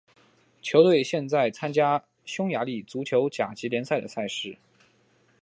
[0.63, 4.57] 球队现在参加匈牙利足球甲级联赛的赛事。